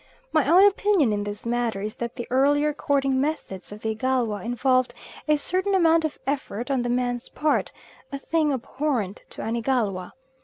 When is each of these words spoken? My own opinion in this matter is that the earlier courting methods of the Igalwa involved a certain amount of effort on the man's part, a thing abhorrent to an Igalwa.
My 0.31 0.47
own 0.49 0.65
opinion 0.65 1.13
in 1.13 1.25
this 1.25 1.45
matter 1.45 1.79
is 1.79 1.97
that 1.97 2.15
the 2.15 2.25
earlier 2.31 2.73
courting 2.73 3.21
methods 3.21 3.71
of 3.71 3.81
the 3.81 3.91
Igalwa 3.91 4.43
involved 4.43 4.95
a 5.27 5.37
certain 5.37 5.75
amount 5.75 6.05
of 6.05 6.17
effort 6.25 6.71
on 6.71 6.81
the 6.81 6.89
man's 6.89 7.29
part, 7.29 7.71
a 8.11 8.17
thing 8.17 8.51
abhorrent 8.51 9.21
to 9.29 9.43
an 9.43 9.55
Igalwa. 9.55 10.13